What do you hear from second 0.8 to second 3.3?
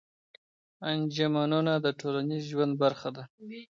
انجمنونه د ټولنيز ژوند برخه ده.